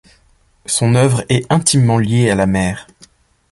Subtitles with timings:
[0.65, 2.87] Son œuvre est intimement liée à la mer.